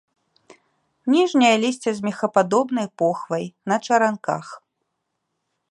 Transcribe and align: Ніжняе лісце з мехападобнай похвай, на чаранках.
Ніжняе 1.15 1.51
лісце 1.63 1.91
з 1.99 2.07
мехападобнай 2.07 2.87
похвай, 3.01 3.45
на 3.73 3.79
чаранках. 3.85 4.45